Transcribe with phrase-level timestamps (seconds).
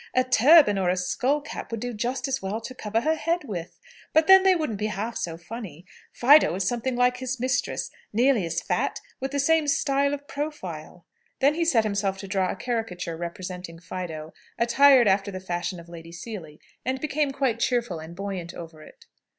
[0.15, 3.43] A turban or a skull cap would do just as well to cover her head
[3.43, 3.77] with.
[4.13, 5.85] But then they wouldn't be half so funny.
[6.11, 10.27] Fido is something like his mistress nearly as fat, and with the same style of
[10.27, 11.05] profile."
[11.39, 15.87] Then he set himself to draw a caricature representing Fido, attired after the fashion of
[15.87, 19.05] Lady Seely, and became quite cheerful and buoyant over it.